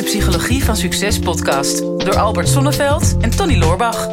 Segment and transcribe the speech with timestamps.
[0.00, 4.06] de Psychologie van Succes podcast door Albert Sonneveld en Tony Loorbach.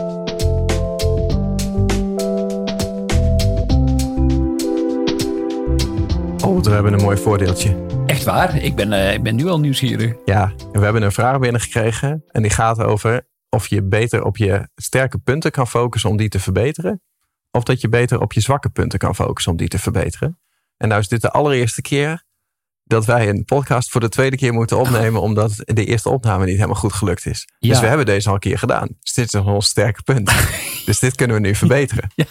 [6.44, 7.86] Oh, we hebben een mooi voordeeltje.
[8.06, 8.58] Echt waar?
[8.64, 10.16] Ik ben, eh, ik ben nu al nieuwsgierig.
[10.26, 12.24] Ja, en we hebben een vraag binnengekregen.
[12.28, 16.30] En die gaat over of je beter op je sterke punten kan focussen om die
[16.30, 17.02] te verbeteren.
[17.52, 20.40] Of dat je beter op je zwakke punten kan focussen om die te verbeteren.
[20.78, 22.26] En nou is dit de allereerste keer
[22.88, 25.22] dat wij een podcast voor de tweede keer moeten opnemen.
[25.22, 27.48] omdat de eerste opname niet helemaal goed gelukt is.
[27.60, 27.80] Dus Ja.
[27.82, 28.88] we hebben deze al een keer gedaan.
[29.02, 30.32] Dus dit is ons sterke punt.
[30.86, 32.12] dus dit kunnen we nu verbeteren.
[32.16, 32.26] Ja,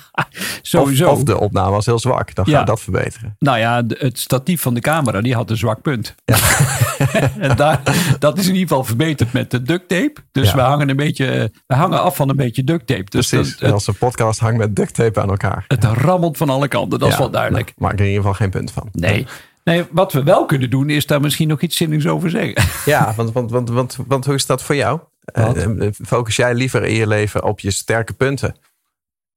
[0.62, 1.10] sowieso.
[1.10, 2.34] Of, of de opname was heel zwak.
[2.34, 2.60] Dan gaan Ja.
[2.60, 3.36] we dat verbeteren.
[3.38, 6.14] Nou ja, het statief van de camera die had een zwak punt.
[7.38, 7.80] en daar,
[8.18, 10.14] dat is in ieder geval verbeterd met de duct tape.
[10.32, 10.54] Dus Ja.
[10.54, 13.04] we hangen een beetje, we hangen af van een beetje duct tape.
[13.10, 13.60] Dus Precies.
[13.60, 15.64] het, als een podcast hangt met duct tape aan elkaar.
[15.68, 17.64] het rammelt van alle kanten, dat is Ja, wel duidelijk.
[17.66, 18.88] nou, maak er in ieder geval geen punt van.
[18.92, 19.26] Nee.
[19.66, 22.54] Nee, wat we wel kunnen doen is daar misschien nog iets zinnigs over zeggen.
[22.92, 25.00] Ja, want, want, want, want, want hoe is dat voor jou?
[25.24, 28.56] Eh, focus jij liever in je leven op je sterke punten?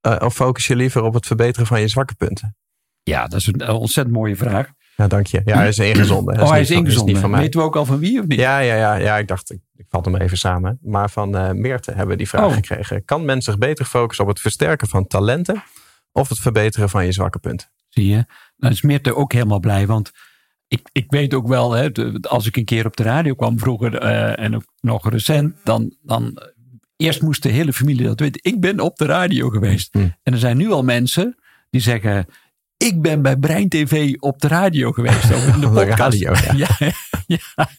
[0.01, 2.55] Eh, of focus je liever op het verbeteren van je zwakke punten?
[3.03, 4.67] Ja, dat is een ontzettend mooie vraag.
[4.95, 5.41] Ja, dank je.
[5.45, 6.35] Ja, hij is ingezonden.
[6.35, 6.41] hè.
[6.41, 7.13] oh, hij niet is ingezonden.
[7.13, 7.39] niet van mij.
[7.39, 8.39] Weten we ook al van wie of niet?
[8.39, 10.79] Ja, ja, ja, ja, ik dacht, ik, ik vat hem even samen.
[10.81, 12.53] Maar van eh Meerte hebben we die vraag Oh.
[12.53, 13.05] gekregen.
[13.05, 15.63] Kan men zich beter focussen op het versterken van talenten
[16.11, 17.67] of het verbeteren van je zwakke punten?
[17.89, 18.25] Zie je?
[18.59, 19.87] Dan is Meerte ook helemaal blij.
[19.87, 20.11] Want
[20.67, 23.59] ik, ik weet ook wel, hè, de- als ik een keer op de radio kwam
[23.59, 26.41] vroeger eh, en ook nog recent, dan, dan
[26.97, 28.41] eerst moest de hele familie dat weten.
[28.43, 29.93] Ik ben op de radio geweest.
[29.93, 30.07] Hm.
[30.23, 31.35] En er zijn nu al mensen
[31.69, 32.25] die zeggen.
[32.77, 35.23] Ik ben bij Brein TV op de radio geweest.
[35.33, 35.97] Of in de podcast.
[35.97, 36.75] radio, ja.
[36.79, 36.91] ja,
[37.27, 37.69] ja.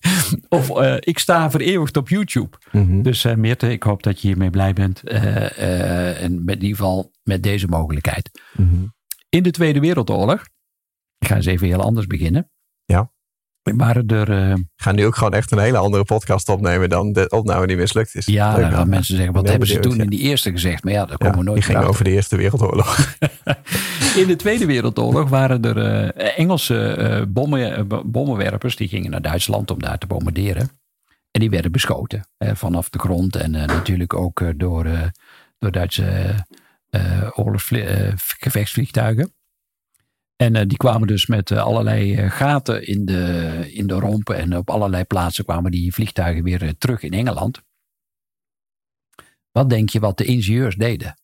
[0.48, 2.56] Of eh, ik sta vereeuwigd op YouTube.
[2.72, 3.02] Mhm.
[3.02, 5.02] Dus Meerte, ik hoop dat je hiermee blij bent.
[5.04, 8.30] En met, in ieder geval met deze mogelijkheid.
[8.56, 8.84] Mhm.
[9.28, 10.44] In de Tweede Wereldoorlog,
[11.20, 12.50] ik ga eens even heel anders beginnen.
[12.84, 13.10] Ja.
[13.62, 17.12] Waren er, eh, Ik ga nu ook gewoon echt een hele andere podcast opnemen dan
[17.12, 18.26] de opname die mislukt is.
[18.26, 20.84] ja, dan gaan mensen zeggen, wat Ben hebben ze toen in die eerste gezegd?
[20.84, 23.16] Maar ja, daar Ja, komen we nooit die ging over de Eerste Wereldoorlog.
[24.20, 25.78] In de Tweede Wereldoorlog waren er
[26.14, 30.70] eh, Engelse eh, bommen, bommenwerpers, die gingen naar Duitsland om daar te bombarderen.
[31.30, 34.86] En die werden beschoten vanaf de grond en natuurlijk ook door,
[35.58, 36.34] door Duitse
[36.90, 39.34] eh oorlogsvlie- eh, gevechtsvliegtuigen.
[40.40, 44.36] En eh, die kwamen dus met eh, allerlei eh, gaten in de, in de rompen.
[44.36, 47.62] En op allerlei plaatsen kwamen die vliegtuigen weer terug in Engeland.
[49.50, 51.14] Wat denk je wat de ingenieurs deden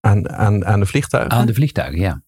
[0.00, 1.32] Aan, aan, aan de vliegtuigen?
[1.32, 2.00] aan de vliegtuigen?
[2.00, 2.22] Ja.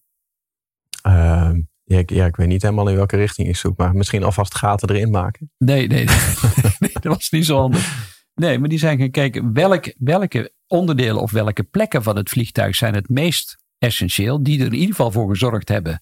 [1.01, 3.77] Ehm, ja, ik, ja, ik weet niet helemaal in welke richting ik zoek.
[3.77, 5.51] Maar misschien alvast gaten erin maken.
[5.57, 6.05] Nee, nee,
[6.79, 8.13] nee, dat was niet zo handig.
[8.33, 12.75] Nee, maar die zijn gaan kijken welke, welke onderdelen of welke plekken van het vliegtuig
[12.75, 14.43] zijn het meest essentieel.
[14.43, 16.01] Die er in ieder geval voor gezorgd hebben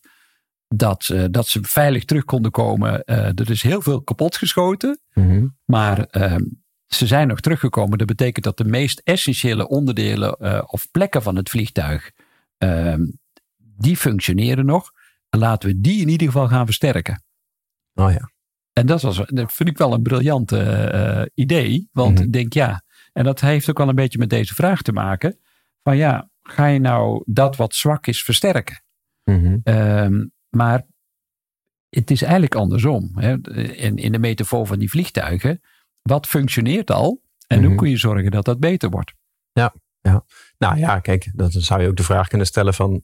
[0.67, 3.03] dat, eh, dat ze veilig terug konden komen.
[3.03, 4.99] Eh, er is heel veel kapot geschoten,
[5.65, 6.35] maar eh,
[6.87, 7.97] ze zijn nog teruggekomen.
[7.97, 12.11] Dat betekent dat de meest essentiële onderdelen eh, of plekken van het vliegtuig,
[12.57, 12.95] eh,
[13.57, 14.91] die functioneren nog.
[15.29, 17.23] En laten we die in ieder geval gaan versterken.
[17.93, 18.31] Oh ja.
[18.73, 20.51] En dat, was, dat vind ik wel een briljant
[21.33, 21.89] idee.
[21.91, 22.23] Want Mhm.
[22.23, 22.83] ik denk ja,
[23.13, 25.39] en dat heeft ook wel een beetje met deze vraag te maken.
[25.83, 28.83] Van ja, ga je nou dat wat zwak is versterken?
[29.23, 29.57] Mhm.
[29.63, 30.85] Ehm, maar
[31.89, 33.11] het is eigenlijk andersom.
[33.15, 33.31] Hè?
[33.75, 35.61] In, in de metafoor van die vliegtuigen.
[36.01, 37.21] Wat functioneert al?
[37.47, 37.77] En hoe Mhm.
[37.77, 39.13] kun je zorgen dat dat beter wordt?
[40.57, 43.03] Nou ja, kijk, dan zou je ook de vraag kunnen stellen van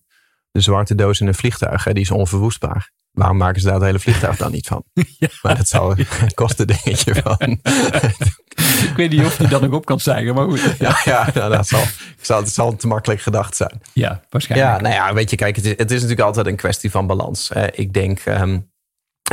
[0.52, 2.92] de zwarte doos in een vliegtuig, hè, die is onverwoestbaar.
[3.12, 4.84] Waarom maken ze daar het hele vliegtuig dan niet van?
[5.42, 7.38] Maar dat zal een kostendingetje van.
[8.90, 10.76] Ik weet niet of die dan nog op kan stijgen, maar goed.
[10.80, 11.84] Ja, ja, nou, dat zal,
[12.22, 13.82] zal, het zal te makkelijk gedacht zijn.
[13.94, 14.72] ja waarschijnlijk.
[14.72, 17.08] Ja, nou ja, weet je, kijk, het is, het is natuurlijk altijd een kwestie van
[17.08, 17.50] balans.
[17.50, 17.72] hè.
[17.72, 18.60] ik denk, ehm,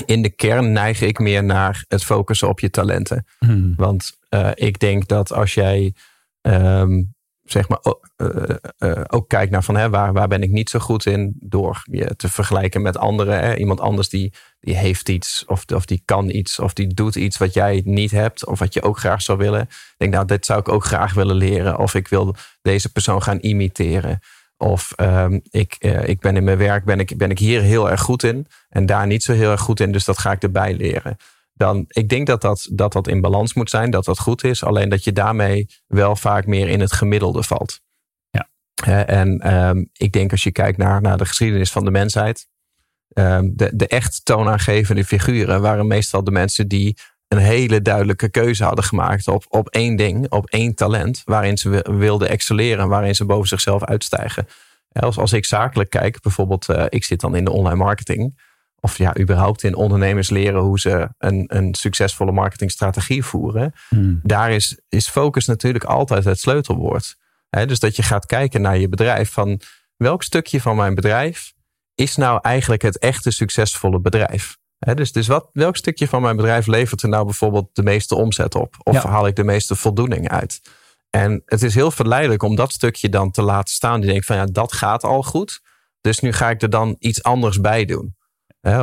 [0.05, 3.27] in de kern neig ik meer naar het focussen op je talenten.
[3.39, 3.75] Hmm.
[3.77, 5.95] Want eh, ik denk dat als jij
[6.41, 7.03] ehm,
[7.47, 7.79] zeg maar
[8.17, 11.37] eh, eh, ook kijkt naar van hè, waar, waar ben ik niet zo goed in,
[11.41, 13.41] door je te vergelijken met anderen.
[13.41, 13.55] Hè?
[13.55, 17.39] Iemand anders die, die heeft iets, of, of die kan iets, of die doet iets
[17.39, 19.61] wat jij niet hebt, of wat je ook graag zou willen.
[19.61, 21.79] Ik denk, nou, dit zou ik ook graag willen leren.
[21.79, 24.21] Of ik wil deze persoon gaan imiteren.
[24.57, 27.91] Of ehm, ik, eh, ik ben in mijn werk, ben ik, ben ik hier heel
[27.91, 28.47] erg goed in.
[28.69, 31.17] En daar niet zo heel erg goed in, dus dat ga ik erbij leren
[31.57, 34.65] dan ik denk dat dat, dat dat in balans moet zijn, dat dat goed is.
[34.65, 37.81] Alleen dat je daarmee wel vaak meer in het gemiddelde valt.
[38.31, 38.49] Ja.
[39.07, 42.47] En ehm, ik denk als je kijkt naar, naar de geschiedenis van de mensheid.
[43.13, 46.97] ehm, de, de echt toonaangevende figuren waren meestal de mensen die
[47.29, 51.69] een hele duidelijke keuze hadden gemaakt op, op één ding, op één talent, waarin ze
[51.69, 54.47] wi- wilden excelleren, waarin ze boven zichzelf uitstijgen.
[54.93, 58.46] Als, als ik zakelijk kijk, bijvoorbeeld, eh, ik zit dan in de online marketing.
[58.87, 63.73] Of ja, überhaupt in ondernemers leren hoe ze een, een succesvolle marketingstrategie voeren.
[63.89, 64.21] Hmm.
[64.23, 67.17] Daar is, is focus natuurlijk altijd het sleutelwoord.
[67.51, 69.61] Hè, dus dat je gaat kijken naar je bedrijf van
[69.97, 71.53] welk stukje van mijn bedrijf
[71.95, 74.57] is nou eigenlijk het echte succesvolle bedrijf.
[74.95, 78.55] Dus dus wat, welk stukje van mijn bedrijf levert er nou bijvoorbeeld de meeste omzet
[78.55, 78.75] op?
[78.83, 79.09] Of Ja.
[79.09, 80.61] haal ik de meeste voldoening uit?
[81.11, 84.01] En het is heel verleidelijk om dat stukje dan te laten staan.
[84.01, 85.61] Die denkt van ja, dat gaat al goed.
[86.01, 88.16] Dus nu ga ik er dan iets anders bij doen.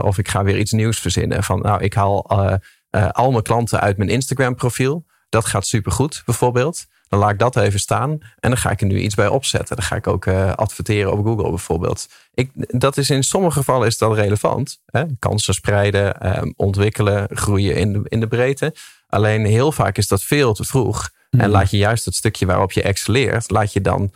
[0.01, 1.44] Of ik ga weer iets nieuws verzinnen.
[1.44, 2.53] Van nou, ik haal eh,
[2.94, 5.06] eh, al mijn klanten uit mijn Instagram profiel.
[5.30, 6.85] Dat gaat supergoed bijvoorbeeld.
[7.07, 8.09] Dan laat ik dat even staan.
[8.12, 9.75] En dan ga ik er nu iets bij opzetten.
[9.75, 12.07] Dan ga ik ook eh, adverteren op Google bijvoorbeeld.
[12.33, 14.81] Ik, dat is in sommige gevallen is dat relevant.
[14.85, 15.03] Hè?
[15.19, 18.75] Kansen spreiden, eh, ontwikkelen, groeien in de, in de breedte.
[19.07, 21.09] Alleen heel vaak is dat veel te vroeg.
[21.30, 24.12] En laat je juist het stukje waarop je excelleert, laat je dan,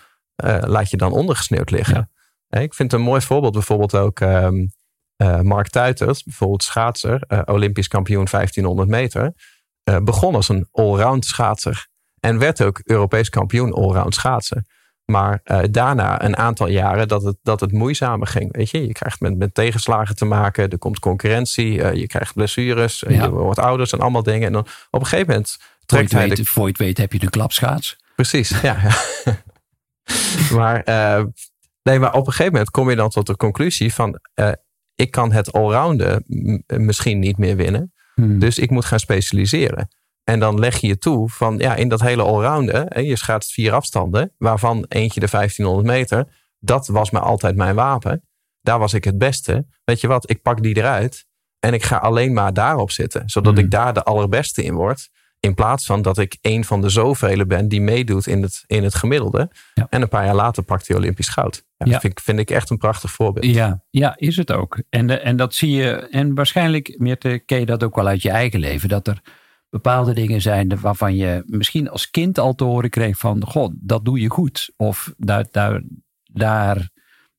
[0.62, 2.12] laat je dan ondergesneeuwd liggen.
[2.50, 4.66] Ik vind een mooi voorbeeld bijvoorbeeld ook ehm,
[5.18, 9.34] eh, Mark Tuitert, bijvoorbeeld schaatser, eh, Olympisch kampioen 1500 meter.
[9.84, 11.88] eh, begon als een allround schaatser.
[12.20, 14.68] En werd ook Europees kampioen allround schaatsen.
[15.06, 15.42] Maar
[15.72, 18.56] daarna een aantal jaren dat het, dat het moeizamer ging.
[18.56, 20.70] Weet je, je krijgt met, met tegenslagen te maken.
[20.70, 21.98] Er komt concurrentie.
[21.98, 23.04] je krijgt blessures.
[23.08, 23.24] Ja.
[23.24, 24.48] Je wordt ouders en allemaal dingen.
[24.48, 26.70] En dan op een gegeven moment Voor je, trekt het hij weet, de voor je
[26.70, 27.98] het weet heb je de klapschaats.
[28.16, 28.78] Precies, ja.
[28.82, 28.96] ja.
[30.58, 30.84] maar,
[31.84, 34.20] nee, maar op een gegeven moment kom je dan tot de conclusie van...
[34.98, 36.24] ik kan het allrounden
[36.68, 37.94] misschien niet meer winnen.
[38.16, 38.40] Hmm.
[38.40, 39.88] Dus ik moet gaan specialiseren.
[40.24, 43.06] En dan leg je je toe van ja, in dat hele allrounden...
[43.06, 46.28] je schaatst vier afstanden, waarvan eentje de 1500 meter...
[46.60, 48.24] dat was me altijd mijn wapen.
[48.62, 49.66] Daar was ik het beste.
[49.84, 51.26] Weet je wat, ik pak die eruit...
[51.60, 53.30] en ik ga alleen maar daarop zitten.
[53.30, 53.64] Zodat Hmm.
[53.64, 55.10] ik daar de allerbeste in word...
[55.40, 58.84] In plaats van dat ik een van de zoveel ben die meedoet in het, in
[58.84, 59.50] het gemiddelde.
[59.74, 59.88] Ja.
[59.90, 61.56] En een paar jaar later pakt hij Olympisch goud.
[61.78, 61.92] Ja, Ja.
[61.92, 63.46] Dat vind, ik- vind ik echt een prachtig voorbeeld.
[63.46, 64.82] Ja, ja, is het ook.
[64.90, 68.22] En, de- en dat zie je, en waarschijnlijk, Meerte, ken je dat ook wel uit
[68.22, 68.90] je eigen leven.
[68.90, 69.22] Dat er
[69.70, 74.06] bepaalde dingen zijn waarvan je misschien als kind al te horen kreeg van, god, dat
[74.06, 74.74] doe je goed.
[74.78, 75.82] Of daar, daar,
[76.24, 76.90] daar,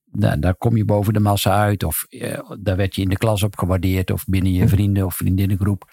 [0.05, 1.85] daar, daar kom je boven de massa uit.
[1.85, 4.11] Of eh, daar werd je in de klas op gewaardeerd.
[4.11, 5.91] Of binnen je vrienden of vriendinnengroep.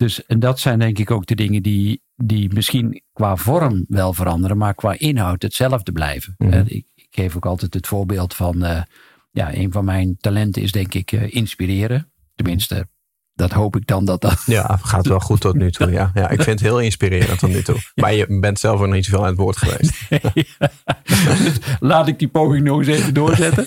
[0.00, 4.12] Dus en dat zijn denk ik ook de dingen die, die misschien qua vorm wel
[4.12, 6.34] veranderen, maar qua inhoud hetzelfde blijven.
[6.38, 6.52] Mhm.
[6.52, 8.82] Eh, ik, ik geef ook altijd het voorbeeld van, eh,
[9.30, 12.12] ja, een van mijn talenten is denk ik eh, inspireren.
[12.34, 12.88] Tenminste,
[13.34, 14.42] dat hoop ik dan dat dat.
[14.58, 15.90] Ja, gaat wel goed tot nu toe.
[15.90, 16.10] Ja.
[16.14, 17.76] Ja, ik vind het heel inspirerend tot nu toe.
[18.02, 20.08] Maar je bent zelf ook niet zoveel aan het woord geweest.
[21.44, 23.66] dus laat ik die poging nog eens even doorzetten.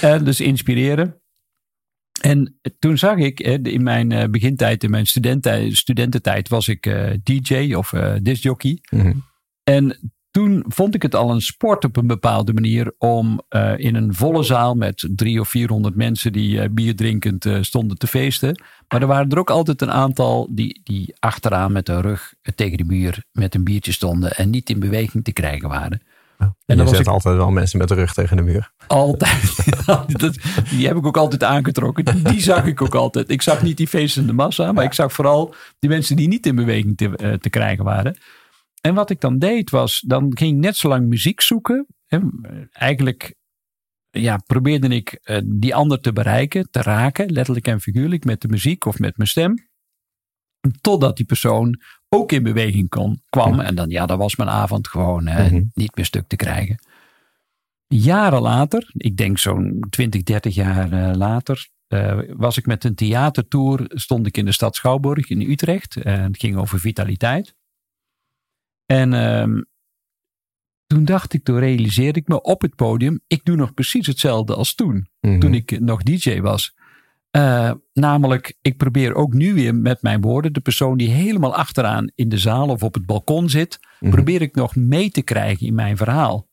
[0.00, 1.19] En dus inspireren.
[2.20, 7.10] En toen zag ik, in mijn eh, begintijd, in mijn studententijd, studententijd, was ik eh,
[7.22, 8.78] DJ of eh discjockey.
[8.90, 9.12] Mhm.
[9.62, 13.40] En toen vond ik het al een sport op een bepaalde manier om
[13.76, 18.62] in een volle zaal met drie of vierhonderd mensen die bier drinkend stonden te feesten.
[18.88, 22.76] Maar er waren er ook altijd een aantal die, die achteraan met de rug tegen
[22.76, 26.02] de muur met een biertje stonden en niet in beweging te krijgen waren.
[26.40, 28.72] En dan je was zet ik- altijd wel mensen met de rug tegen de muur.
[28.86, 29.56] Altijd.
[30.20, 30.38] Dat-
[30.70, 32.22] die heb ik ook altijd aangetrokken.
[32.24, 33.30] Die zag ik ook altijd.
[33.30, 36.54] Ik zag niet die feestende massa, maar ik zag vooral die mensen die niet in
[36.54, 38.16] beweging te, eh, te krijgen waren.
[38.80, 41.86] En wat ik dan deed was, dan ging ik net zo lang muziek zoeken.
[42.72, 43.34] Eigenlijk
[44.10, 48.48] ja, probeerde ik eh, die ander te bereiken, te raken, letterlijk en figuurlijk, met de
[48.48, 49.68] muziek of met mijn stem.
[50.80, 53.60] Totdat die persoon ook in beweging kon, kwam.
[53.60, 55.62] En dan, ja, dan was mijn avond gewoon hè, Mhm.
[55.74, 56.78] niet meer stuk te krijgen.
[57.86, 62.94] Jaren later, ik denk zo'n 20, 30 jaar eh, later, eh, was ik met een
[62.94, 65.96] theatertour, stond ik in de stad Schouwburg in Utrecht.
[65.96, 67.54] En het ging over vitaliteit.
[68.86, 69.62] En ehm,
[70.86, 74.54] toen dacht ik, toen realiseerde ik me op het podium, ik doe nog precies hetzelfde
[74.54, 75.38] als toen, Mhm.
[75.38, 76.74] toen ik nog DJ was.
[77.30, 82.10] Eh, namelijk, ik probeer ook nu weer met mijn woorden, de persoon die helemaal achteraan
[82.14, 84.10] in de zaal of op het balkon zit, Mhm.
[84.10, 86.48] probeer ik nog mee te krijgen in mijn verhaal.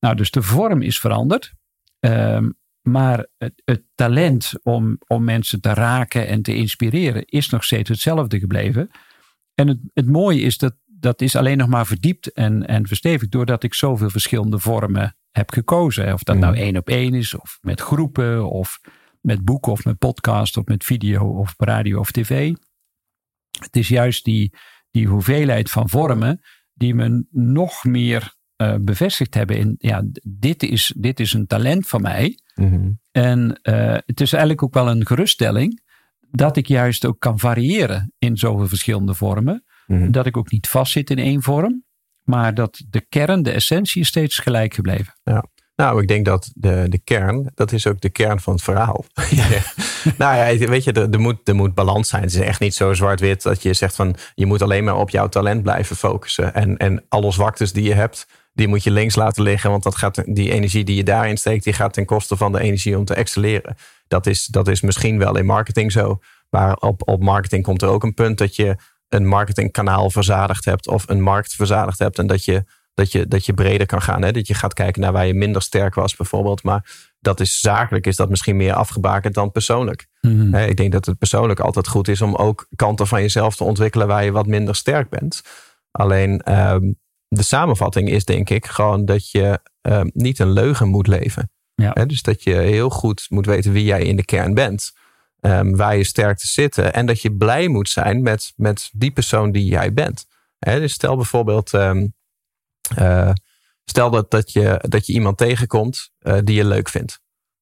[0.00, 1.52] Nou, dus de vorm is veranderd.
[2.00, 2.50] Ehm,
[2.82, 7.88] maar het, het talent om, om mensen te raken en te inspireren is nog steeds
[7.88, 8.90] hetzelfde gebleven.
[9.54, 13.30] En het, het mooie is dat dat is alleen nog maar verdiept en, en verstevigd
[13.32, 16.12] doordat ik zoveel verschillende vormen heb gekozen.
[16.12, 16.62] Of dat nou Mhm.
[16.62, 18.80] één op één is, of met groepen, of
[19.20, 22.52] met boeken, of met podcast, of met video, of radio of tv.
[23.58, 24.52] Het is juist die,
[24.90, 26.40] die hoeveelheid van vormen
[26.74, 31.86] die me nog meer eh, bevestigd hebben in, ja, dit is, dit is een talent
[31.86, 32.38] van mij.
[32.54, 32.90] Mhm.
[33.10, 35.82] En eh, het is eigenlijk ook wel een geruststelling
[36.30, 39.64] dat ik juist ook kan variëren in zoveel verschillende vormen.
[39.86, 40.10] Mhm.
[40.10, 41.84] Dat ik ook niet vastzit in één vorm,
[42.22, 45.18] maar dat de kern, de essentie is steeds gelijk gebleven.
[45.24, 45.44] Nou,
[45.80, 49.04] Nou, ik denk dat de, de kern, dat is ook de kern van het verhaal.
[50.18, 52.22] nou ja, weet je, er, er, moet, er moet balans zijn.
[52.22, 55.10] Het is echt niet zo zwart-wit dat je zegt van je moet alleen maar op
[55.10, 56.54] jouw talent blijven focussen.
[56.54, 59.70] En, en alle zwaktes die je hebt, die moet je links laten liggen.
[59.70, 62.60] Want dat gaat, die energie die je daarin steekt, die gaat ten koste van de
[62.60, 63.76] energie om te excelleren.
[64.08, 66.18] Dat is, dat is misschien wel in marketing zo.
[66.50, 68.76] Maar op, op marketing komt er ook een punt dat je
[69.08, 72.18] een marketingkanaal verzadigd hebt of een markt verzadigd hebt.
[72.18, 72.64] En dat je,
[73.00, 74.22] dat je, dat je breder kan gaan.
[74.22, 74.32] Hè?
[74.32, 76.62] Dat je gaat kijken naar waar je minder sterk was bijvoorbeeld.
[76.62, 80.06] Maar dat is zakelijk, is dat misschien meer afgebakend dan persoonlijk.
[80.20, 80.54] Mhm.
[80.54, 84.06] Ik denk dat het persoonlijk altijd goed is om ook kanten van jezelf te ontwikkelen
[84.06, 85.42] waar je wat minder sterk bent.
[85.90, 86.92] Alleen ehm,
[87.28, 91.50] de samenvatting is denk ik gewoon dat je ehm, niet een leugen moet leven.
[91.74, 91.92] Ja.
[91.92, 94.92] dus dat je heel goed moet weten wie jij in de kern bent.
[95.40, 96.94] Um, waar je sterkte zitten.
[96.94, 100.26] En dat je blij moet zijn met, met die persoon die jij bent.
[100.58, 102.14] dus stel bijvoorbeeld, um,
[102.98, 103.30] uh,
[103.84, 107.20] stel dat, dat, je, dat je iemand tegenkomt uh, die je leuk vindt.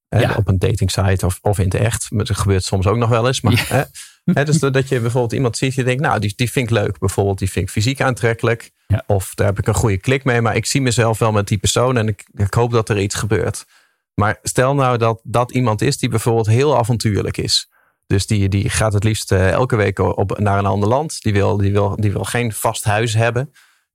[0.09, 0.35] Ja.
[0.35, 2.07] Op een dating site of, of in het echt.
[2.09, 3.41] Dat gebeurt soms ook nog wel eens.
[3.41, 3.87] Maar,
[4.23, 4.43] ja.
[4.43, 6.99] dus dat je bijvoorbeeld iemand ziet die denkt, nou, die, die vind ik leuk.
[6.99, 8.71] Bijvoorbeeld, die vind ik fysiek aantrekkelijk.
[8.87, 9.03] Ja.
[9.07, 10.41] Of daar heb ik een goede klik mee.
[10.41, 13.15] Maar ik zie mezelf wel met die persoon en ik, ik hoop dat er iets
[13.15, 13.65] gebeurt.
[14.13, 17.69] Maar stel nou dat dat iemand is die bijvoorbeeld heel avontuurlijk is.
[18.05, 21.21] Dus die, die gaat het liefst elke week op, naar een ander land.
[21.21, 23.51] Die wil, die, wil, die wil geen vast huis hebben.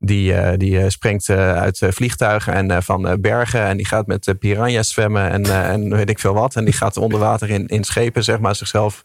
[0.06, 3.60] Die, uh, die uh, springt uit vliegtuigen en van bergen.
[3.64, 6.56] En die gaat met piranha's zwemmen en, en weet ik veel wat.
[6.56, 9.04] En die gaat onder water in, in schepen, zeg maar, zichzelf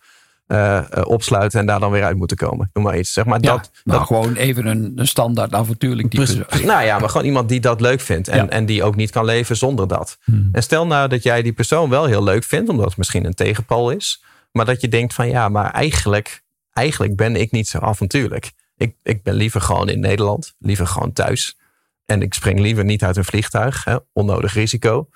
[1.03, 2.69] opsluiten en daar dan weer uit moeten komen.
[2.73, 3.13] Noem maar iets.
[3.13, 6.45] Zeg maar, ja, dat, nou, gewoon even een, een standaard avontuurlijk type.
[6.65, 8.27] Nou ja, maar gewoon iemand die dat leuk vindt.
[8.27, 10.17] En, en die ook niet kan leven zonder dat.
[10.23, 10.49] Hmm.
[10.51, 13.33] En stel nou dat jij die persoon wel heel leuk vindt, omdat het misschien een
[13.33, 14.23] tegenpol is.
[14.51, 18.51] Maar dat je denkt van ja, maar eigenlijk, eigenlijk ben ik niet zo avontuurlijk.
[18.79, 21.57] Ik, ik ben liever gewoon in Nederland, liever gewoon thuis.
[22.05, 25.09] En ik spring liever niet uit een vliegtuig, hè, onnodig risico.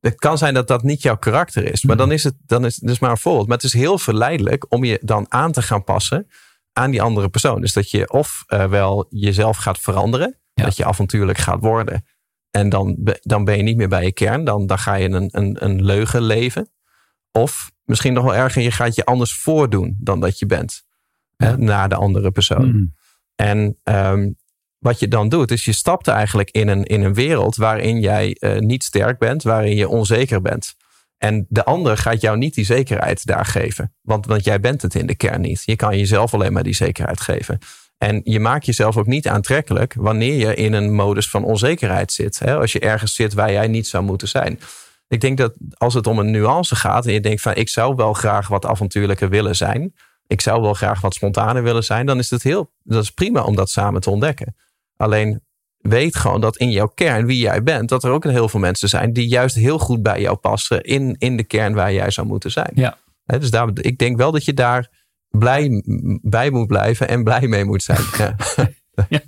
[0.00, 2.14] Het kan zijn dat dat niet jouw karakter is, maar dan mhm.
[2.14, 3.46] is het dan is dus maar een voorbeeld.
[3.46, 6.26] Maar het is heel verleidelijk om je dan aan te gaan passen
[6.72, 7.60] aan die andere persoon.
[7.60, 12.04] Dus dat je of uh, wel jezelf gaat veranderen, dat je avontuurlijk gaat worden.
[12.50, 15.28] En dan, dan ben je niet meer bij je kern, dan, dan ga je een,
[15.32, 16.70] een, een leugen leven.
[17.32, 20.84] Of misschien nog wel erger, je gaat je anders voordoen dan dat je bent.
[21.36, 22.66] Hè, naar de andere persoon.
[22.66, 22.94] Mm.
[23.40, 24.36] En um,
[24.78, 28.36] wat je dan doet, is je stapt eigenlijk in een, in een wereld waarin jij
[28.40, 30.74] uh, niet sterk bent, waarin je onzeker bent.
[31.18, 33.94] En de ander gaat jou niet die zekerheid daar geven.
[34.00, 35.62] Want, want jij bent het in de kern niet.
[35.64, 37.58] Je kan jezelf alleen maar die zekerheid geven.
[37.98, 42.38] En je maakt jezelf ook niet aantrekkelijk wanneer je in een modus van onzekerheid zit.
[42.38, 42.56] Hè?
[42.56, 44.60] Als je ergens zit waar jij niet zou moeten zijn.
[45.08, 47.94] Ik denk dat als het om een nuance gaat en je denkt van ik zou
[47.94, 49.94] wel graag wat avontuurlijker willen zijn.
[50.30, 52.06] Ik zou wel graag wat spontaner willen zijn.
[52.06, 54.56] Dan is het heel, dat is prima om dat samen te ontdekken.
[54.96, 55.40] Alleen
[55.78, 58.88] weet gewoon dat in jouw kern, wie jij bent, dat er ook heel veel mensen
[58.88, 62.26] zijn die juist heel goed bij jou passen in, in de kern waar jij zou
[62.26, 62.70] moeten zijn.
[62.74, 62.98] Ja.
[63.24, 64.88] dus daar, ik denk wel dat je daar
[65.28, 65.82] blij
[66.22, 68.02] bij moet blijven en blij mee moet zijn.
[68.18, 68.36] Ja.
[69.08, 69.20] ja.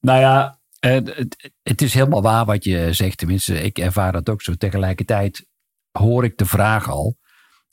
[0.00, 1.26] Nou ja, het,
[1.62, 3.18] het, is helemaal waar wat je zegt.
[3.18, 4.54] Tenminste, ik ervaar dat ook zo.
[4.54, 5.46] Tegelijkertijd
[5.90, 7.16] hoor ik de vraag al.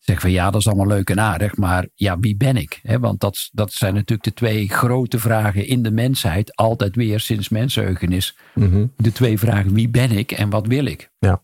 [0.03, 1.55] Zeg van ja, dat is allemaal leuk en aardig.
[1.55, 2.81] Maar ja, wie ben ik?
[2.99, 6.55] want dat, dat zijn natuurlijk de twee grote vragen in de mensheid.
[6.55, 8.37] Altijd weer sinds mensheugenis.
[8.53, 11.09] Mm De twee vragen wie ben ik en wat wil ik?
[11.19, 11.43] Ja.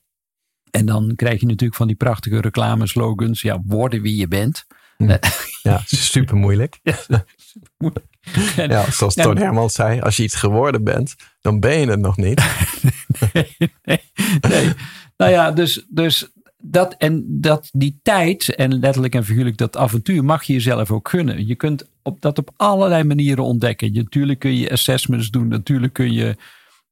[0.72, 3.42] En dan krijg je natuurlijk van die prachtige reclameslogans.
[3.42, 4.66] Ja, worden wie je bent.
[4.98, 5.18] Mhm.
[5.62, 6.80] Ja, super moeilijk.
[6.84, 8.06] ja, super moeilijk.
[8.56, 12.18] ja, zoals Toon Hermans zei, als je iets geworden bent, dan ben je het nog
[12.18, 12.44] niet.
[13.34, 14.02] nee, nee,
[14.50, 14.74] nee.
[15.18, 20.26] Nou ja, dus, dus dat en dat die tijd en letterlijk en figuurlijk dat avontuur
[20.26, 21.48] mag je jezelf ook gunnen.
[21.48, 23.94] Je kunt op, dat op allerlei manieren ontdekken.
[23.94, 26.36] Je, natuurlijk kun je assessments doen, natuurlijk kun je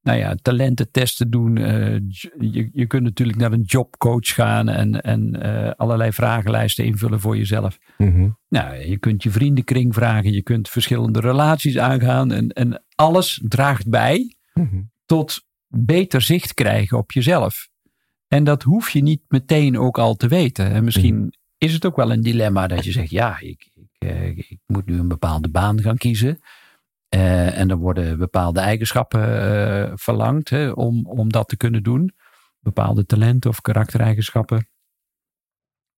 [0.02, 1.56] nou ja, talententesten doen.
[1.56, 2.00] Uh,
[2.40, 7.38] je, je kunt natuurlijk naar een jobcoach gaan en, en uh, allerlei vragenlijsten invullen voor
[7.38, 7.78] jezelf.
[7.98, 13.42] Mm Nou, je kunt je vriendenkring vragen, je kunt verschillende relaties aangaan en, en alles
[13.48, 17.70] draagt bij mm tot beter zicht krijgen op jezelf.
[18.28, 20.72] En dat hoef je niet meteen ook al te weten.
[20.72, 21.30] En misschien mhm.
[21.58, 24.86] is het ook wel een dilemma dat je zegt, ja, ik, ik, uh, ik moet
[24.86, 26.40] nu een bepaalde baan gaan kiezen.
[27.16, 32.14] Uh, en er worden bepaalde eigenschappen uh, verlangd hè, om, om dat te kunnen doen.
[32.60, 34.70] Bepaalde talenten of karaktereigenschappen.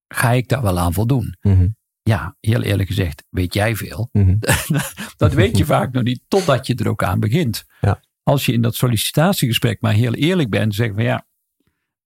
[0.07, 1.35] Ga ik daar wel aan voldoen?
[1.41, 4.09] Mm Ja, heel eerlijk gezegd, weet jij veel?
[4.11, 4.39] Mm
[5.17, 7.65] dat weet je vaak nog niet, totdat je er ook aan begint.
[7.81, 8.01] Ja.
[8.23, 11.27] Als je in dat sollicitatiegesprek maar heel eerlijk bent, zeg van ja,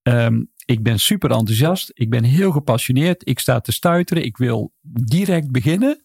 [0.04, 4.72] um, ik ben super enthousiast, ik ben heel gepassioneerd, ik sta te stuiteren, ik wil
[4.82, 6.04] direct beginnen.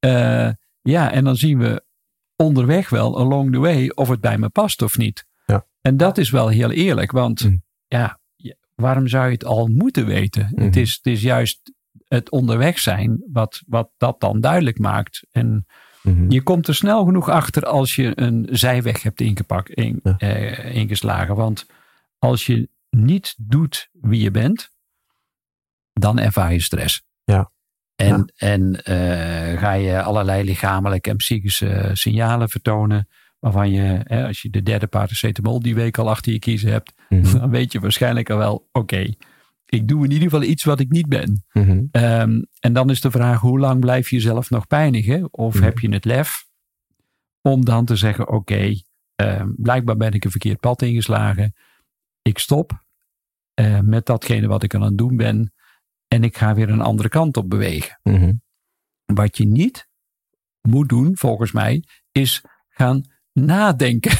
[0.00, 0.50] Uh,
[0.82, 1.84] ja, en dan zien we
[2.36, 5.26] onderweg wel, along the way, of het bij me past of niet.
[5.46, 5.66] Ja.
[5.80, 7.62] En dat is wel heel eerlijk, want mm.
[7.86, 8.20] ja,
[8.74, 10.52] waarom zou je het al moeten weten?
[10.54, 11.72] Het, is, het is juist
[12.08, 15.22] het onderweg zijn wat, wat dat dan duidelijk maakt.
[15.30, 15.66] En
[16.06, 16.30] Mhm.
[16.30, 20.16] je komt er snel genoeg achter als je een zijweg hebt ingepakt, in, Ja.
[20.18, 21.34] eh, ingeslagen.
[21.36, 21.66] Want
[22.18, 24.70] als je niet doet wie je bent,
[25.92, 27.02] dan ervaar je stress.
[27.24, 27.50] Ja.
[27.96, 33.08] En, en eh, ga je allerlei lichamelijke en psychische signalen vertonen.
[33.38, 36.94] Waarvan je, hè, als je de derde paracetamol die week al achter je kiezen hebt,
[37.08, 37.32] Mhm.
[37.38, 39.14] dan weet je waarschijnlijk al wel, oké,
[39.66, 41.44] ik doe in ieder geval iets wat ik niet ben.
[41.52, 41.84] Mhm.
[41.90, 45.32] Ehm, en dan is de vraag, hoe lang blijf je jezelf nog pijnigen?
[45.32, 45.64] Of Mhm.
[45.64, 46.46] heb je het lef
[47.40, 48.72] om dan te zeggen, oké,
[49.14, 51.54] ehm, blijkbaar ben ik een verkeerd pad ingeslagen.
[52.22, 52.84] Ik stop
[53.56, 55.52] eh, met datgene wat ik aan het doen ben.
[56.08, 58.00] En ik ga weer een andere kant op bewegen.
[58.02, 58.32] Mhm.
[59.04, 59.88] Wat je niet
[60.60, 64.18] moet doen, volgens mij, is gaan nadenken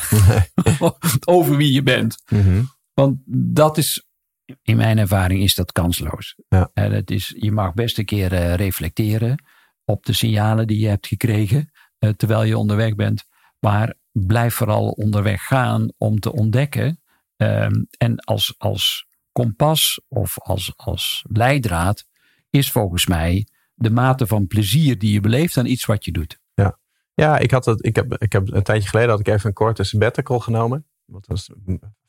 [1.25, 2.23] over wie je bent.
[2.28, 2.62] Mhm.
[2.93, 4.07] Want dat is,
[4.62, 6.35] in mijn ervaring, is dat kansloos.
[6.49, 6.71] Ja.
[6.75, 9.45] Dat is, je mag best een keer eh, reflecteren
[9.85, 13.25] op de signalen die je hebt gekregen eh, terwijl je onderweg bent.
[13.59, 17.00] Maar blijf vooral onderweg gaan om te ontdekken.
[17.37, 22.07] Ehm, en als, als kompas of als, als leidraad
[22.50, 26.38] is volgens mij de mate van plezier die je beleeft aan iets wat je doet.
[27.14, 29.52] Ja, ik, had het, ik, heb, ik heb een tijdje geleden had ik even een
[29.52, 30.87] korte sabbatical genomen.
[31.05, 31.50] Want dat is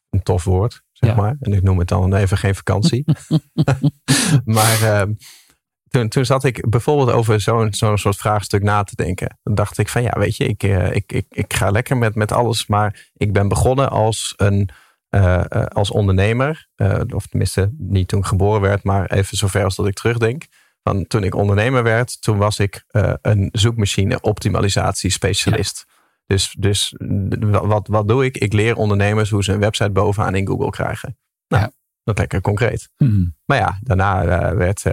[0.09, 1.15] een, tof woord, zeg Ja.
[1.15, 1.37] maar.
[1.39, 3.05] En ik noem het dan even geen vakantie.
[4.57, 5.13] maar ehm,
[5.89, 9.39] toen, toen zat ik bijvoorbeeld over zo'n zo'n soort vraagstuk na te denken.
[9.43, 12.15] Dan dacht ik van ja, weet je, ik, eh, ik, ik, ik ga lekker met,
[12.15, 12.67] met alles.
[12.67, 14.69] Maar ik ben begonnen als een
[15.17, 16.67] eh, eh, als ondernemer.
[16.75, 20.45] eh, of tenminste, niet toen ik geboren werd, maar even zover als dat ik terugdenk.
[20.83, 22.83] Van toen ik ondernemer werd, toen was ik
[23.21, 25.85] een zoekmachine optimalisatie specialist.
[26.25, 26.95] Dus, dus
[27.39, 28.37] wat, wat doe ik?
[28.37, 31.17] Ik leer ondernemers hoe ze een website bovenaan in Google krijgen.
[31.47, 31.71] Nou, Ja.
[32.03, 32.89] dat lekker concreet.
[32.97, 33.35] Hmm.
[33.45, 34.83] Maar ja, daarna werd,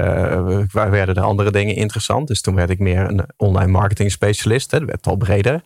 [0.73, 2.29] werden de andere dingen interessant.
[2.29, 4.71] Dus toen werd ik meer een online marketing specialist.
[4.71, 4.79] Hè.
[4.79, 5.63] Dat werd al breder.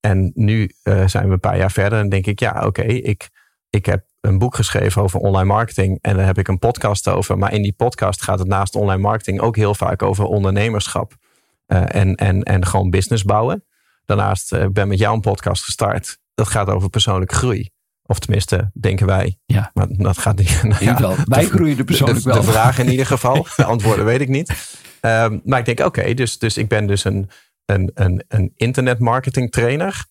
[0.00, 0.70] En nu
[1.06, 3.28] zijn we een paar jaar verder en denk ik, ja, oké, ik,
[3.70, 7.38] ik heb een boek geschreven over online marketing en daar heb ik een podcast over.
[7.38, 11.14] Maar in die podcast gaat het naast online marketing ook heel vaak over ondernemerschap
[11.66, 13.64] eh, en, en, en gewoon business bouwen.
[14.04, 16.18] Daarnaast eh, ben ik met jou een podcast gestart.
[16.34, 17.70] Dat gaat over persoonlijke groei.
[18.02, 19.38] Of tenminste, denken wij.
[19.46, 19.70] Ja.
[19.74, 20.62] Maar dat gaat niet.
[20.62, 22.40] nou In ieder geval, wij de- groeien er persoonlijk de, wel.
[22.40, 23.46] De vraag in ieder geval.
[23.56, 24.78] De antwoorden weet ik niet.
[25.00, 27.30] Ehm, maar ik denk, oké, dus, dus ik ben dus een,
[27.64, 30.06] een, een, een internet marketing trainer.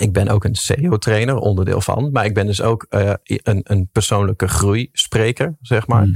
[0.00, 2.10] Ik ben ook een SEO trainer, onderdeel van.
[2.12, 6.08] Maar ik ben dus ook eh, een, een persoonlijke groeispreker, zeg maar.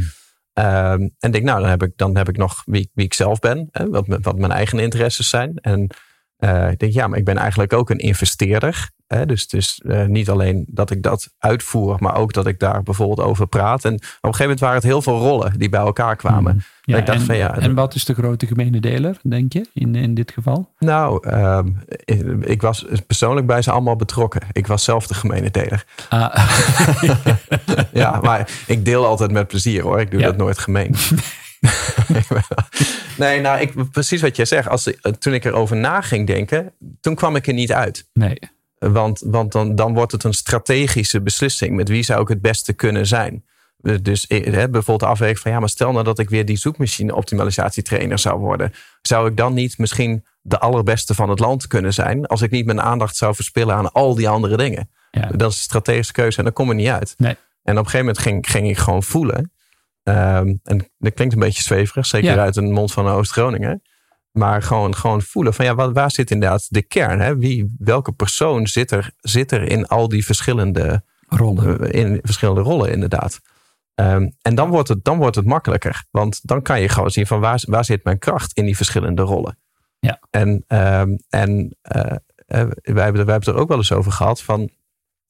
[0.52, 3.38] Ehm, en denk, nou, dan heb ik, dan heb ik nog wie, wie ik zelf
[3.38, 3.68] ben.
[3.70, 5.57] Hè, wat, wat mijn eigen interesses zijn.
[5.57, 5.90] En
[6.37, 8.90] eh, ik denk, ja, maar ik ben eigenlijk ook een investeerder.
[9.08, 12.82] Hè, dus dus eh, niet alleen dat ik dat uitvoer, maar ook dat ik daar
[12.82, 13.84] bijvoorbeeld over praat.
[13.84, 16.62] En op een gegeven moment waren het heel veel rollen die bij elkaar kwamen.
[16.82, 19.66] Ja, ik dacht en, van, ja, en wat is de grote gemene deler, denk je,
[19.74, 20.72] in, in dit geval?
[20.78, 21.68] Nou, ehm,
[22.40, 24.40] ik was persoonlijk bij ze allemaal betrokken.
[24.52, 25.84] Ik was zelf de gemene deler.
[26.08, 26.48] Ah,
[27.92, 30.00] Ja, maar ik deel altijd met plezier hoor.
[30.00, 30.26] Ik doe Ja.
[30.26, 30.94] dat nooit gemeen.
[33.18, 34.68] nee, nou, ik, precies wat jij zegt.
[34.68, 38.08] Als, toen ik erover na ging denken, toen kwam ik er niet uit.
[38.12, 38.38] nee.
[38.78, 41.76] Want, want dan, dan wordt het een strategische beslissing.
[41.76, 43.44] Met wie zou ik het beste kunnen zijn?
[44.02, 46.56] Dus eh, hè, bijvoorbeeld de afweging van ja, maar stel nou dat ik weer die
[46.56, 48.72] zoekmachine optimalisatie trainer zou worden.
[49.02, 52.66] Zou ik dan niet misschien de allerbeste van het land kunnen zijn als ik niet
[52.66, 54.90] mijn aandacht zou verspillen aan al die andere dingen?
[55.10, 55.20] Ja.
[55.20, 57.14] Dat is een strategische keuze en dan kom ik niet uit.
[57.16, 57.36] Nee.
[57.62, 59.52] En op een gegeven moment ging, ging ik gewoon voelen.
[60.02, 62.42] Ehm, en dat klinkt een beetje zweverig, zeker Ja.
[62.42, 63.82] uit een mond van Oost-Groningen.
[64.32, 67.20] Maar gewoon, gewoon voelen van ja, wat, waar zit inderdaad de kern?
[67.20, 67.36] Hè?
[67.36, 71.90] Wie, welke persoon zit er, zit er in al die verschillende, Rollen.
[71.90, 73.40] eh, in verschillende rollen inderdaad?
[73.94, 76.04] Ehm, en dan wordt, het, dan wordt het makkelijker.
[76.10, 79.22] Want dan kan je gewoon zien van waar, waar zit mijn kracht in die verschillende
[79.22, 79.58] rollen.
[79.98, 80.20] Ja.
[80.30, 84.12] En, ehm, en eh, eh, wij, hebben, wij hebben het er ook wel eens over
[84.12, 84.70] gehad van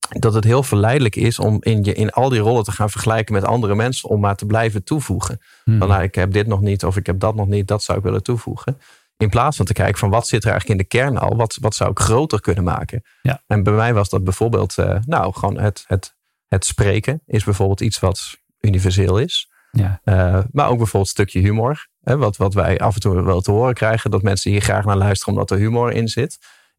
[0.08, 3.34] dat het heel verleidelijk is om in, je, in al die rollen te gaan vergelijken
[3.34, 5.40] met andere mensen om maar te blijven toevoegen.
[5.64, 5.78] Hmm.
[5.78, 7.98] Van nou, ik heb dit nog niet of ik heb dat nog niet, dat zou
[7.98, 8.78] ik willen toevoegen.
[9.16, 11.58] In plaats van te kijken van wat zit er eigenlijk in de kern al, wat,
[11.60, 13.02] wat zou ik groter kunnen maken.
[13.22, 13.42] Ja.
[13.46, 16.14] En bij mij was dat bijvoorbeeld, eh, nou gewoon het, het,
[16.48, 19.48] het spreken is bijvoorbeeld iets wat universeel is.
[19.72, 20.00] Ja.
[20.04, 20.14] Eh,
[20.52, 21.88] maar ook bijvoorbeeld een stukje humor.
[22.02, 24.10] Hè, wat, wat wij af en toe wel te horen krijgen.
[24.10, 26.38] Dat mensen hier graag naar luisteren omdat er humor in zit.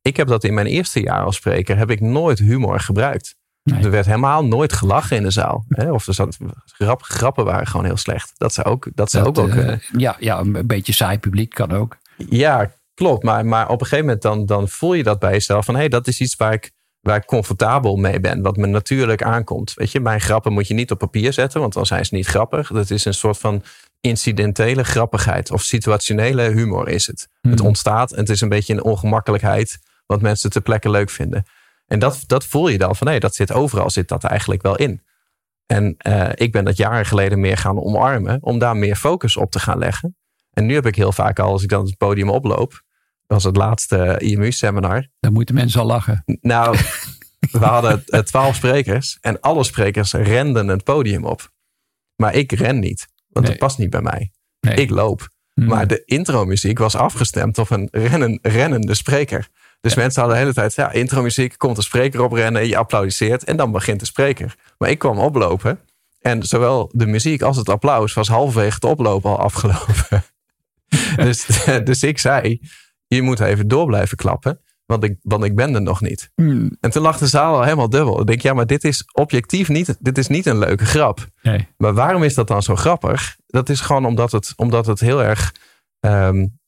[0.09, 1.77] Ik heb dat in mijn eerste jaar als spreker.
[1.77, 3.35] Heb ik nooit humor gebruikt.
[3.63, 3.83] Nee.
[3.83, 5.65] Er werd helemaal nooit gelachen in de zaal.
[5.67, 5.91] Hè?
[5.91, 8.33] Of er zat, grap, grappen waren gewoon heel slecht.
[8.37, 11.49] Dat zou ook, dat zou Dat, ook wel eh, ja, ja, een beetje saai publiek
[11.53, 11.97] kan ook.
[12.29, 13.23] Ja, klopt.
[13.23, 15.65] Maar, maar op een gegeven moment dan, dan voel je dat bij jezelf.
[15.65, 18.67] Van hé, hey, dat is iets waar ik waar ik comfortabel mee ben, wat me
[18.67, 19.73] natuurlijk aankomt.
[19.73, 22.27] Weet je, mijn grappen moet je niet op papier zetten, want dan zijn ze niet
[22.27, 22.67] grappig.
[22.67, 23.63] Dat is een soort van
[24.01, 27.27] incidentele grappigheid of situationele humor is het.
[27.41, 31.43] Het ontstaat en het is een beetje een ongemakkelijkheid wat mensen ter plekke leuk vinden.
[31.87, 34.75] En dat, dat voel je dan van nee, dat zit overal, zit dat eigenlijk wel
[34.75, 35.01] in.
[35.65, 39.51] En uh, ik ben dat jaren geleden meer gaan omarmen om daar meer focus op
[39.51, 40.17] te gaan leggen.
[40.53, 42.81] En nu heb ik heel vaak al, als ik dan het podium oploop, dat
[43.27, 45.07] was het laatste IMU-seminar.
[45.19, 46.23] Dan moeten mensen al lachen.
[46.41, 46.77] Nou,
[47.51, 51.51] we hadden twaalf sprekers en alle sprekers renden het podium op.
[52.15, 53.55] Maar ik ren niet, want nee.
[53.55, 54.31] dat past niet bij mij.
[54.59, 54.75] Nee.
[54.75, 55.27] Ik loop.
[55.53, 55.67] Hmm.
[55.67, 59.47] Maar de intromuziek was afgestemd op een rennen, rennende spreker.
[59.81, 60.01] Dus ja.
[60.01, 63.71] mensen hadden de hele tijd, ja, intromuziek, komt de spreker oprennen, je applaudisseert en dan
[63.71, 64.55] begint de spreker.
[64.77, 65.79] Maar ik kwam oplopen
[66.21, 70.23] en zowel de muziek als het applaus was halverwege het oplopen al afgelopen.
[71.25, 71.45] dus,
[71.83, 72.61] dus ik zei,
[73.07, 76.31] je moet even door blijven klappen, want ik, want ik ben er nog niet.
[76.35, 76.77] Mm.
[76.79, 78.19] En toen lag de zaal al helemaal dubbel.
[78.19, 81.27] Ik denk, ja, maar dit is objectief niet, dit is niet een leuke grap.
[81.41, 81.67] Nee.
[81.77, 83.37] Maar waarom is dat dan zo grappig?
[83.47, 85.53] Dat is gewoon omdat het, omdat het heel erg
[85.99, 86.58] um,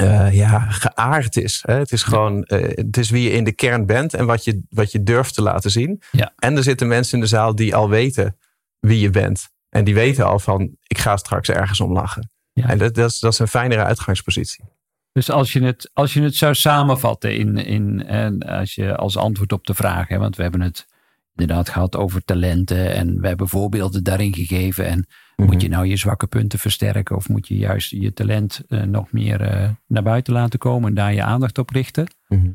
[0.00, 1.62] uh, ja, geaard is.
[1.66, 1.74] Hè?
[1.74, 4.62] Het is gewoon, uh, het is wie je in de kern bent en wat je,
[4.68, 6.02] wat je durft te laten zien.
[6.10, 6.32] Ja.
[6.36, 8.36] En er zitten mensen in de zaal die al weten
[8.78, 9.48] wie je bent.
[9.68, 12.30] En die weten al van, ik ga straks ergens om lachen.
[12.52, 12.68] Ja.
[12.68, 14.64] En dat, dat, is, dat is een fijnere uitgangspositie.
[15.12, 19.16] Dus als je het, als je het zou samenvatten in, in, en als, je, als
[19.16, 20.86] antwoord op de vraag, hè, want we hebben het
[21.36, 24.86] inderdaad gehad over talenten en we hebben voorbeelden daarin gegeven.
[24.86, 25.06] En
[25.38, 25.50] Mhm.
[25.50, 29.12] moet je nou je zwakke punten versterken of moet je juist je talent uh, nog
[29.12, 32.06] meer uh, naar buiten laten komen en daar je aandacht op richten?
[32.28, 32.50] Mhm.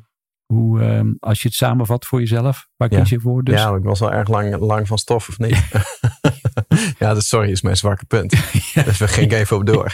[0.45, 3.43] Hoe, uh, als je het samenvat voor jezelf, waar kies je voor?
[3.43, 3.59] Dus?
[3.59, 5.63] Ja, ik was wel erg lang, lang van stof, of niet?
[6.99, 8.33] ja, dat sorry is mijn zwakke punt.
[8.73, 8.83] ja.
[8.83, 9.91] Dus we gingen even op door.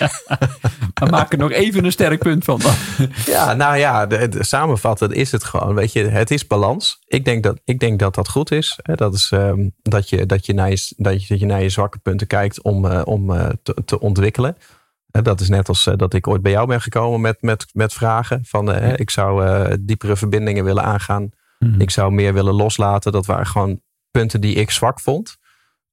[0.93, 2.73] We maken nog even een sterk punt van dan.
[3.35, 5.75] ja, nou ja, de, de, samenvatten is het gewoon.
[5.75, 6.99] Weet je, het is balans.
[7.07, 8.79] Ik denk dat ik denk dat, dat goed is.
[8.83, 11.69] Dat is um, dat, je, dat, je naar je, dat, je, dat je naar je
[11.69, 14.57] zwakke punten kijkt om, uh, om uh, te, te ontwikkelen.
[15.11, 17.93] Dat is net als uh, dat ik ooit bij jou ben gekomen met, met, met
[17.93, 18.41] vragen.
[18.45, 21.29] Van uh, ik zou uh, diepere verbindingen willen aangaan.
[21.59, 21.81] Mhm.
[21.81, 23.11] Ik zou meer willen loslaten.
[23.11, 25.37] Dat waren gewoon punten die ik zwak vond.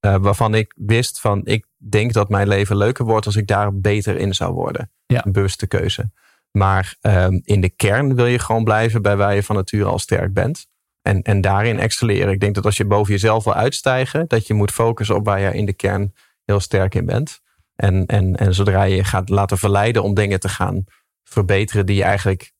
[0.07, 3.79] Uh, waarvan ik wist van ik denk dat mijn leven leuker wordt als ik daar
[3.79, 4.90] beter in zou worden.
[5.07, 5.25] Ja.
[5.25, 6.11] Een bewuste keuze.
[6.51, 9.99] Maar um, in de kern wil je gewoon blijven bij waar je van nature al
[9.99, 10.66] sterk bent.
[11.03, 12.33] En, en daarin excelleren.
[12.33, 15.40] Ik denk dat als je boven jezelf wil uitstijgen, dat je moet focussen op waar
[15.40, 16.14] je in de kern
[16.45, 17.40] heel sterk in bent.
[17.75, 20.85] En, en, en zodra je gaat laten verleiden om dingen te gaan
[21.25, 22.53] verbeteren die je eigenlijk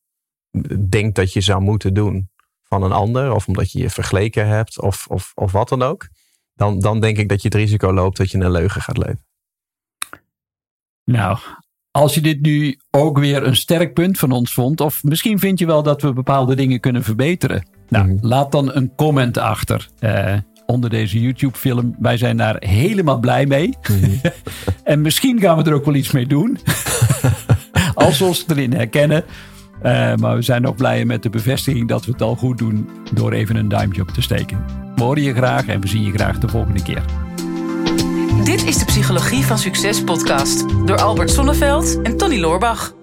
[0.89, 2.31] denkt dat je zou moeten doen
[2.63, 6.09] van een ander, of omdat je je vergeleken hebt, of, of, of wat dan ook,
[6.57, 9.25] dan, dan denk ik dat je het risico loopt dat je een leugen gaat leven.
[11.05, 11.39] Nou,
[11.91, 15.59] als je dit nu ook weer een sterk punt van ons vond, of misschien vind
[15.59, 17.69] je wel dat we bepaalde dingen kunnen verbeteren.
[17.89, 18.27] Nou, Mhm.
[18.27, 19.89] laat dan een comment achter.
[20.01, 20.35] Uh,
[20.67, 21.97] onder deze YouTube-film.
[21.99, 23.75] Wij zijn daar helemaal blij mee.
[24.85, 26.59] en misschien gaan we er ook wel iets mee doen.
[27.95, 29.25] Als we ons erin herkennen.
[29.83, 32.89] Uh, maar we zijn nog blij met de bevestiging dat we het al goed doen.
[33.13, 34.86] Door even een duimpje op te steken.
[34.97, 37.03] We je graag en we zien je graag de volgende keer.
[38.45, 40.87] Dit is de Psychologie van Succes podcast.
[40.87, 42.95] Door Albert Sonneveld en Tony Loorbach.